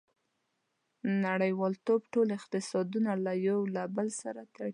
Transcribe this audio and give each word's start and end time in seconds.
•نړیوالتوب 1.25 2.01
ټول 2.13 2.27
اقتصادونه 2.39 3.11
یو 3.47 3.59
له 3.75 3.83
بل 3.95 4.07
سره 4.21 4.41
تړلي. 4.53 4.69